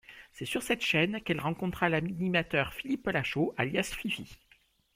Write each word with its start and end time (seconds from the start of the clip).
C'est 0.31 0.47
sur 0.47 0.63
cette 0.63 0.81
chaine 0.81 1.21
qu'elle 1.21 1.39
rencontra 1.41 1.87
l'animateur 1.87 2.73
Philippe 2.73 3.05
Lacheau, 3.09 3.53
alias 3.55 3.93
Fifi. 3.95 4.39